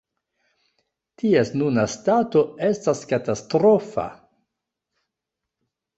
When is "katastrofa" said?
3.15-4.07